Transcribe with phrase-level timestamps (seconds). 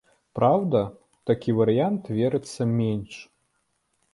[0.37, 0.79] Праўда,
[1.17, 3.19] у такі варыянт верыцца менш.